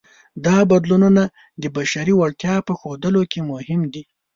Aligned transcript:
دا 0.45 0.57
بدلونونه 0.71 1.23
د 1.61 1.63
بشري 1.75 2.13
وړتیا 2.17 2.55
په 2.67 2.73
ښودلو 2.79 3.21
کې 3.31 3.39
مهم 3.51 3.81
دي. 3.93 4.03